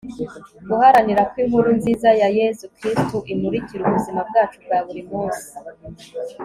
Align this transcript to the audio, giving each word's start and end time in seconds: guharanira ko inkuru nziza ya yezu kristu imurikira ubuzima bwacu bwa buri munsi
guharanira 0.69 1.21
ko 1.31 1.35
inkuru 1.43 1.69
nziza 1.79 2.09
ya 2.21 2.27
yezu 2.39 2.65
kristu 2.75 3.17
imurikira 3.33 3.81
ubuzima 3.85 4.21
bwacu 4.29 4.57
bwa 4.65 4.77
buri 4.85 5.01
munsi 5.09 5.45